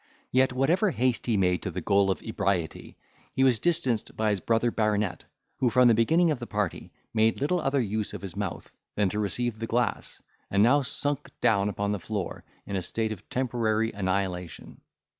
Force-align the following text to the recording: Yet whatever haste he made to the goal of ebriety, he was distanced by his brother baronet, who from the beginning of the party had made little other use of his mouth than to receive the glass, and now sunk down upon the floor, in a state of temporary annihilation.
Yet 0.31 0.51
whatever 0.51 0.89
haste 0.89 1.27
he 1.27 1.37
made 1.37 1.61
to 1.61 1.69
the 1.69 1.79
goal 1.79 2.09
of 2.09 2.21
ebriety, 2.23 2.95
he 3.35 3.43
was 3.43 3.59
distanced 3.59 4.17
by 4.17 4.31
his 4.31 4.39
brother 4.39 4.71
baronet, 4.71 5.25
who 5.57 5.69
from 5.69 5.87
the 5.87 5.93
beginning 5.93 6.31
of 6.31 6.39
the 6.39 6.47
party 6.47 6.81
had 6.85 6.89
made 7.13 7.39
little 7.39 7.61
other 7.61 7.79
use 7.81 8.11
of 8.15 8.23
his 8.23 8.35
mouth 8.35 8.71
than 8.95 9.09
to 9.09 9.19
receive 9.19 9.59
the 9.59 9.67
glass, 9.67 10.19
and 10.49 10.63
now 10.63 10.81
sunk 10.81 11.29
down 11.39 11.69
upon 11.69 11.91
the 11.91 11.99
floor, 11.99 12.43
in 12.65 12.75
a 12.75 12.81
state 12.81 13.11
of 13.11 13.29
temporary 13.29 13.91
annihilation. 13.91 14.81